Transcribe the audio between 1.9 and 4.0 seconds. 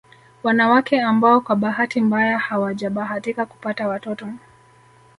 mbaya hawajabahatika kupata